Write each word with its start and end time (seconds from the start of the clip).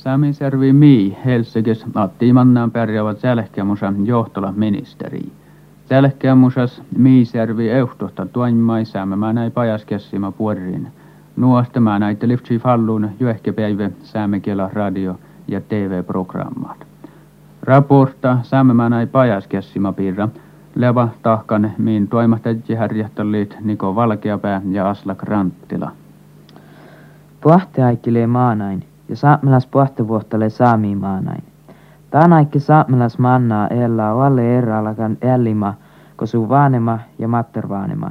Samiservi 0.00 0.72
mii 0.72 1.18
Helsingis 1.24 1.86
attiimannaan 1.94 2.70
pärjäävät 2.70 3.22
jälkemusa 3.22 3.92
johtola 4.04 4.52
ministeri. 4.56 5.32
Jälkemusas 5.90 6.82
miiservi 6.96 7.70
euhtohta 7.70 8.26
tuonmai 8.26 8.84
saamme 8.84 9.32
näin 9.32 9.52
pajaskessima. 9.52 10.32
Nuosta 11.36 11.80
mä 11.80 11.98
näitä 11.98 12.28
liftsi 12.28 12.58
fallun 12.58 13.10
juehkepäivä 13.20 13.90
saamekiela 14.02 14.70
radio 14.72 15.18
ja 15.48 15.60
TV-programmaat. 15.60 16.86
Raporta 17.62 18.38
saamme 18.42 18.88
näin 18.88 19.08
pajaskessima 19.08 19.92
piirra. 19.92 20.28
Leva 20.74 21.08
tahkan 21.22 21.72
miin 21.78 22.08
toimahtajia 22.08 22.78
härjähtäliit 22.78 23.56
Niko 23.60 23.94
Valkeapää 23.94 24.62
ja 24.70 24.90
Aslak 24.90 25.22
Ranttila. 25.22 25.92
Pohte 27.40 27.82
maanain 28.26 28.89
ja 29.10 29.16
saamelas 29.16 29.66
pohtavuottale 29.66 30.50
saami 30.50 30.94
maanain. 30.94 31.42
Taanaikki 32.10 32.60
saamelas 32.60 33.18
mannaa 33.18 33.68
elää 33.68 34.16
valle 34.16 34.58
eralakan 34.58 35.18
ellima, 35.22 35.74
kosu 36.16 36.48
vaanema 36.48 36.98
ja 37.18 37.28
mattervaanema. 37.28 38.10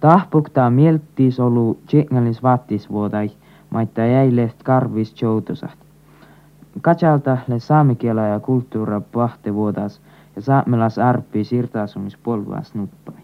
Tahpuktaa 0.00 0.70
mielttiis 0.70 1.40
olu 1.40 1.78
tjengalis 1.86 2.42
vattisvuotai, 2.42 3.30
maitta 3.70 4.02
leht 4.30 4.62
karvis 4.62 5.22
joutosat. 5.22 5.78
Katsalta 6.80 7.38
le 7.48 7.58
saamikiela 7.58 8.22
ja 8.22 8.40
kulttuura 8.40 9.00
vuotas 9.54 10.00
ja 10.36 10.42
saamelas 10.42 10.98
arppi 10.98 11.44
sirtaasumis 11.44 12.16
polvas 12.16 12.74
nuppai. 12.74 13.22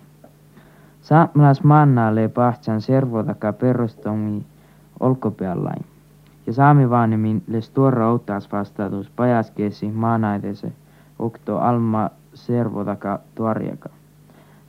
Saamelas 1.00 1.64
mannaa 1.64 2.14
le 2.14 2.28
pahtsan 2.28 2.80
servotaka 2.80 3.52
perustomi 3.52 4.46
olkopeallain 5.00 5.84
ja 6.48 6.52
saamivaanimin 6.52 7.42
les 7.46 7.70
tuora 7.70 8.08
outtaas 8.08 8.52
vastaatus 8.52 9.10
pajaskeesi 9.16 9.90
maanaitese 9.90 10.72
okto 11.18 11.58
alma 11.58 12.10
servotaka 12.34 13.18
tuariaka. 13.34 13.88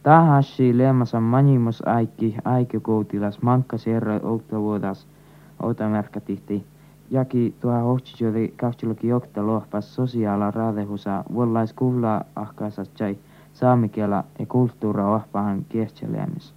Tahassi 0.03 0.77
leemasa 0.77 1.19
manimus 1.19 1.83
aikki 1.88 2.35
aikikoutilas 2.45 3.41
mankka 3.41 3.77
serra 3.77 4.19
vuodas 4.52 5.07
outamerkkatihti 5.63 6.66
jaki 7.11 7.55
tuo 7.61 7.80
hohtsijodi 7.80 8.53
kahtiloki 8.57 9.07
jokta 9.07 9.47
lohpas 9.47 9.95
sosiaala 9.95 10.52
raadehusa 10.52 11.23
vuollais 11.33 11.73
kuhlaa 11.73 12.23
ahkaasas 12.35 12.91
jai 13.00 13.17
saamikiela 13.53 14.23
ja 14.39 14.45
kulttuura 14.45 15.07
ohpahan 15.07 15.66
kiehtselemis. 15.69 16.53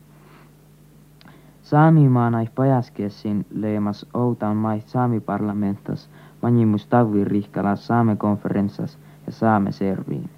Saamimaanai 1.73 2.48
pajaskessin 2.55 3.47
leimas 3.55 4.06
outan 4.15 4.56
mai 4.56 4.83
saamiparlamentas 4.87 6.09
manimus 6.42 6.87
tavvi 6.87 7.25
rihkalas 7.25 7.87
saamekonferenssas 7.87 8.98
ja 9.27 9.33
saame 9.33 9.73
serviin. 9.73 10.31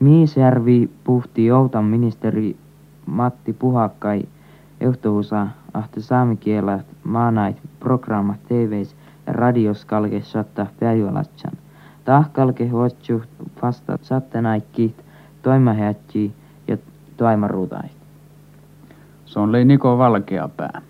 Miisjärvi 0.00 0.90
puhti 1.04 1.52
outan 1.52 1.84
ministeri 1.84 2.56
Matti 3.06 3.52
Puhakkai 3.52 4.28
johtohusa 4.80 5.46
ahte 5.74 6.00
saamikielat 6.00 6.86
maanait 7.04 7.56
programmat 7.80 8.40
TVs 8.48 8.96
ja 9.26 9.32
radios 9.32 9.84
kalke 9.84 10.22
satta 10.22 10.66
päivälatsan. 10.80 11.52
Tahkalke 12.04 12.68
huotsu 12.68 13.22
vasta 13.62 13.98
sattenaikkiit 14.02 15.04
toimahätsi 15.42 16.32
ja 16.68 16.76
toimaruutait. 17.16 17.95
Se 19.26 19.40
on 19.40 19.52
Niko 19.64 19.98
Valkeapää. 19.98 20.82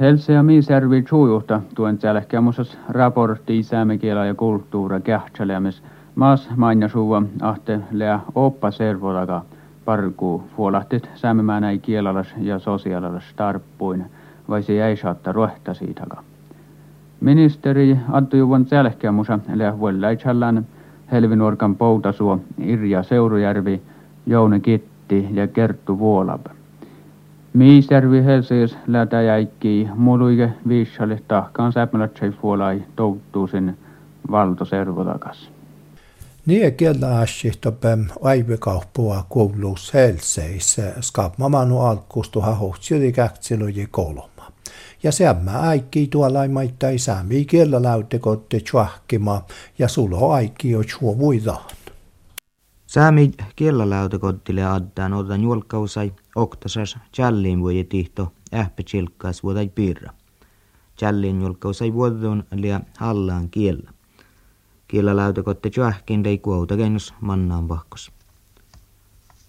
Helse 0.00 0.32
ja 0.32 0.42
Miisjärvi 0.42 1.04
sujuhta 1.08 1.60
tuen 1.74 1.98
jälkeenmusas 2.02 2.78
raportti 2.88 3.62
säämekielä 3.62 4.26
ja 4.26 4.34
kulttuura 4.34 5.00
kähtselemis 5.00 5.82
maas 6.14 6.48
suva 6.92 7.22
ahte 7.42 7.80
lea 7.90 8.20
oppa 8.34 8.70
servolaga 8.70 9.42
parkuu 9.84 10.44
fuolahtit 10.56 11.10
säämemään 11.14 11.64
ei 11.64 11.78
kielalas 11.78 12.34
ja 12.40 12.58
sosiaalalas 12.58 13.24
tarppuin, 13.36 14.04
vai 14.48 14.62
se 14.62 14.74
jäi 14.74 14.96
saattaa 14.96 15.32
rohta 15.32 15.74
siitäka. 15.74 16.22
Ministeri 17.20 17.98
Anttu 18.12 18.36
Juvon 18.36 18.66
jälkeenmusa 18.70 19.38
lea 19.54 19.78
vuollaitsallan 19.78 20.66
Helvinuorkan 21.12 21.76
Poutasuo, 21.76 22.40
Irja 22.58 23.02
Seurujärvi, 23.02 23.82
Jouni 24.26 24.60
Kitti 24.60 25.28
ja 25.32 25.46
Kerttu 25.46 25.98
Vuolab. 25.98 26.46
Miisjärvi 27.54 28.24
Helsiis 28.24 28.76
lätä 28.86 29.22
jäikki 29.22 29.88
muluike 29.94 30.50
viissalle 30.68 31.22
tahkaan 31.28 31.72
säpmälätsei 31.72 32.30
fuolai 32.30 32.82
touttuusin 32.96 33.78
valtoservotakas. 34.30 35.50
Niin 36.46 36.74
kieltä 36.74 37.18
asihtopäm 37.18 38.04
aivekauppua 38.22 39.26
kouluus 39.28 39.94
Helseis 39.94 40.80
skapmamanu 41.00 41.80
alkuustu 41.80 42.40
hahohtsili 42.40 43.12
käksiluji 43.12 43.88
kolma. 43.90 44.52
Ja 45.02 45.10
mä 45.44 45.60
aikki 45.60 46.06
tuolla 46.06 46.48
maittai 46.48 46.98
säämi 46.98 47.44
kielä 47.44 47.82
läytekotte 47.82 48.60
tjuahkima 48.70 49.42
ja 49.78 49.88
sulo 49.88 50.30
aikki 50.30 50.70
jo 50.70 50.82
chuovuidaan. 50.82 51.64
Säämi 52.90 53.30
kielläläytekottille 53.56 54.64
addaan 54.64 55.12
otan 55.12 55.42
julkausai 55.42 56.12
oktasas 56.34 56.98
challiin 57.14 57.62
voi 57.62 57.86
tihto 57.88 58.32
ähpä 58.54 58.82
vuodai 59.42 59.68
piirra. 59.68 60.12
Challiin 60.98 61.42
julkausai 61.42 61.92
vuodon 61.92 62.44
lia 62.54 62.80
hallaan 62.98 63.50
kiellä. 63.50 63.90
Kielläläytekotte 64.88 65.70
tjuahkin 65.70 66.24
dei 66.24 66.38
kuouta 66.38 66.76
gennus 66.76 67.14
mannaan 67.20 67.68
vahkos. 67.68 68.12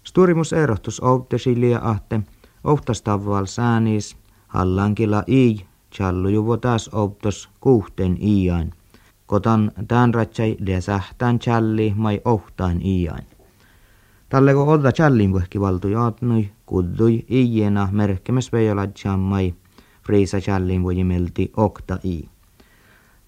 Sturimus 0.04 0.52
erohtus 0.52 1.00
outtesi 1.00 1.60
lia 1.60 1.80
ahte 1.82 2.20
ohtastavval 2.64 3.46
sääniis 3.46 4.16
hallaan 4.48 4.94
kila 4.94 5.24
i 5.26 5.66
challu 5.94 6.28
juvo 6.28 6.56
taas 6.56 6.90
outos 6.92 7.50
kuhten 7.60 8.18
iiain. 8.22 8.72
Kotan 9.26 9.72
tämän 9.88 10.14
ratsai 10.14 10.56
lia 10.60 10.80
sähtään 10.80 11.38
challi 11.38 11.92
mai 11.96 12.20
ohtaan 12.24 12.82
iiain. 12.82 13.31
Talle 14.32 14.54
kun 14.54 14.68
odda 14.68 14.92
challin 14.92 15.32
vuhki 15.32 15.60
valtu 15.60 15.88
jaatnui, 15.88 16.50
kuddui 16.66 17.26
iiena 17.30 17.88
merkkemes 17.92 18.52
challin 20.40 20.82
vuoji 20.82 21.04
melti 21.04 21.52
okta 21.56 21.98
i. 22.04 22.28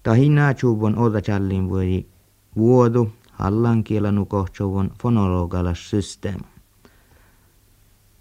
Tahinaa 0.03 0.55
chuvon 0.55 0.99
odda 0.99 1.21
challin 1.21 1.69
vuoji 1.69 2.09
vuodu, 2.57 3.13
hallan 3.33 3.85
kielanu 3.85 4.27
kohtsuvon 4.27 4.91
fonologalas 5.03 5.91
systeem. 5.91 6.41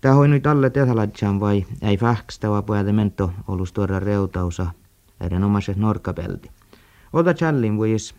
Tämä 0.01 0.15
nyt 0.27 0.47
alle 0.47 0.69
tehaladjan 0.69 1.39
vai 1.39 1.65
ei 1.81 1.97
fähkstävä 1.97 2.61
puhuta 2.61 2.91
olus 3.47 3.73
tuoda 3.73 3.99
reutausa 3.99 4.67
erinomaiset 5.21 5.77
norkapelti. 5.77 6.51
Oda 7.13 7.33
challin 7.33 7.77
vuojis 7.77 8.15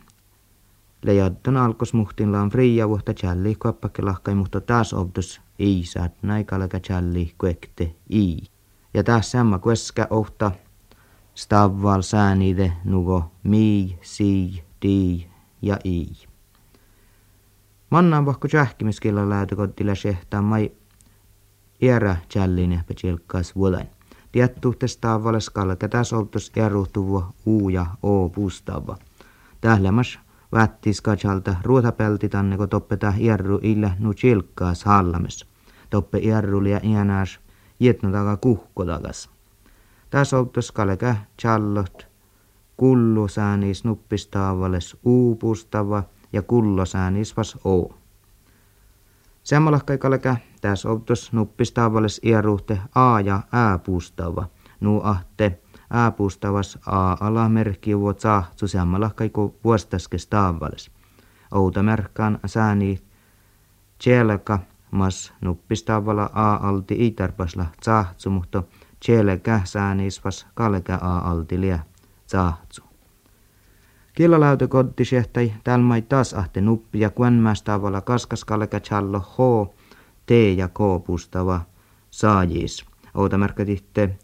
Lejaddon 1.05 1.57
alkosmuhtinlaan 1.57 2.51
fria 2.51 2.89
vuotta 2.89 3.15
challi 3.15 3.55
kuoppakke 3.55 4.03
lahkai 4.03 4.35
mutta 4.35 4.61
taas 4.61 4.93
obdus 4.93 5.41
ei 5.59 5.83
saat 5.85 6.13
naikalaga 6.23 6.81
challi 6.81 7.35
kuekte 7.39 7.95
i. 8.11 8.39
Ja 8.95 9.05
taas 9.05 9.31
samma 9.31 9.59
kueska 9.59 10.07
ohta 10.11 10.51
stavval 11.35 12.03
säänide 12.03 12.73
nugo 12.85 13.33
mi, 13.43 13.99
si, 14.03 14.63
di 14.83 15.29
ja 15.63 15.79
i. 15.85 16.13
Mannaan 17.91 18.27
vahko 18.27 18.49
tjähkimiskilla 18.49 19.29
läätökottila 19.29 19.95
sehtaa 19.95 20.43
mai 20.43 20.73
iärä 21.83 22.17
challin 22.31 22.81
pechilkkas 22.87 23.57
vuodain. 23.57 23.89
Tiettuhte 24.33 24.89
stavvalle 24.89 25.41
skalka 25.41 25.89
taas 25.89 26.13
obdus 26.13 26.53
eruhtuvo 26.57 27.27
u 27.47 27.69
ja 27.69 27.87
o 28.03 28.29
puustava. 28.29 28.97
Tählämas 29.61 30.19
Vättis 30.53 31.01
katsalta 31.01 31.57
ruotapelti 31.63 32.29
tanneko 32.29 32.67
toppeta 32.67 33.13
järru 33.19 33.59
illä 33.63 33.91
nu 33.99 34.15
chilkkaas 34.15 34.85
hallames. 34.85 35.47
Toppe 35.91 36.19
järrulia 36.19 36.81
iänäs 36.83 37.41
tagas. 38.87 39.31
Täs 40.11 40.33
outos 40.35 40.73
kaleka 40.73 41.17
challot 41.43 42.07
kullu 42.77 43.29
säänis 43.29 43.85
nuppistaavales 43.85 44.97
uupustava 45.05 46.03
ja 46.33 46.43
kullo 46.43 46.87
säänis 46.87 47.37
vas 47.37 47.59
o. 47.65 47.95
Semmalahkai 49.43 49.99
kaleka 49.99 50.37
täs 50.61 50.87
outos 50.87 51.33
nuppistaavales 51.33 52.21
iäruhte 52.25 52.79
a 52.95 53.21
ja 53.21 53.41
ää 53.53 53.79
puustava. 53.79 54.47
Nu 54.81 55.01
ahte 55.05 55.61
aapustavas 55.95 56.79
a 56.87 57.17
alamerkki 57.21 57.99
vuot 57.99 58.21
sahtsu 58.21 58.69
sammalahkai 58.69 59.31
ku 59.31 59.55
vuostaske 59.65 60.19
staavales. 60.19 60.91
Outa 61.55 61.83
merkkaan 61.83 62.39
sääni 62.47 63.03
tjelka 64.05 64.59
mas 64.91 65.33
nuppistavalla 65.41 66.31
a 66.33 66.55
alti 66.69 67.07
itarpasla 67.07 67.67
mutta 68.31 68.63
tjelkä 69.07 69.61
sääniisvas 69.65 70.47
kalka 70.55 70.95
a 70.95 71.19
alti 71.31 71.61
liä 71.61 71.79
sahtsu. 72.27 72.85
Kielaläytö 74.15 74.69
kodtisehtai 74.69 75.53
tälmai 75.65 76.03
taas 76.03 76.35
ahte 76.35 76.61
nuppi 76.61 77.01
ja 77.01 77.11
kuenmästävalla 77.11 78.01
kaskaskalka 78.01 78.81
challo 78.81 79.21
H, 79.21 79.69
T 80.27 80.31
ja 80.57 80.69
K 80.69 81.05
pustava 81.07 81.61
saajis. 82.11 82.85
Outa 83.15 83.39
merkatitte 83.39 84.19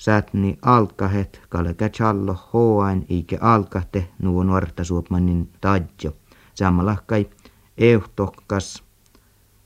sätni 0.00 0.58
alkahet 0.62 1.42
kalka 1.48 1.88
challo 1.88 2.34
H 2.34 2.52
iike 3.10 3.38
alkahte 3.40 4.08
nuo 4.18 4.44
nuorta 4.44 4.84
suopmanin 4.84 5.48
tadjo. 5.60 6.16
Sammalahkai 6.54 7.30
euhtokkas 7.78 8.84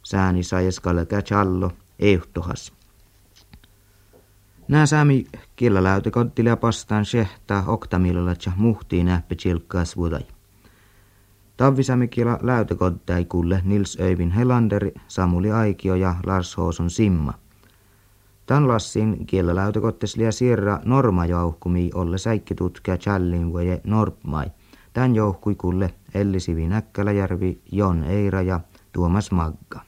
sääni 0.03 0.43
saajas 0.43 0.81
kalka 0.81 1.23
challo 1.23 1.73
euhtohas. 1.99 2.73
Nää 4.69 4.87
saami 4.87 5.27
kielaläytö 5.57 6.11
kodtile 6.11 6.57
pastaan 6.57 7.05
sehtaa 7.05 7.65
oktamilalla 7.67 8.35
muhtiin 8.57 9.07
näppä 9.07 9.35
chilkkaas 9.35 9.97
vuodai. 9.97 10.27
Tavvisami 11.57 12.09
läytökodtai 12.43 13.25
kulle 13.25 13.61
Nils 13.65 13.99
Öyvin 14.01 14.31
Helanderi, 14.31 14.95
Samuli 15.09 15.53
Aikio 15.53 15.95
ja 15.95 16.15
Lars 16.27 16.57
Hooson 16.57 16.91
Simma. 16.91 17.44
Tän 18.47 18.69
lassin 18.69 19.27
kiellä 19.27 19.55
läytökotteslia 19.55 20.33
sierra 20.33 20.81
norma 20.85 21.27
jouhkumi 21.27 21.91
olle 21.95 22.19
säikkitutkija 22.19 22.97
Challin 22.97 23.53
voje 23.53 23.81
Norpmai. 23.85 24.47
Tän 24.93 25.15
jouhkui 25.15 25.55
kulle 25.55 25.95
Elli 26.15 26.41
Sivi 26.41 26.69
Näkkäläjärvi, 26.69 27.61
Jon 27.73 28.03
Eira 28.03 28.43
ja 28.43 28.61
Tuomas 28.93 29.31
Magga. 29.31 29.81